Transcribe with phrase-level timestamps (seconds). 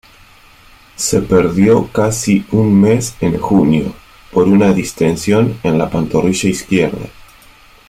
[0.95, 3.93] Se perdió casi un mes en junio,
[4.31, 7.07] por una distensión en la pantorrilla izquierda.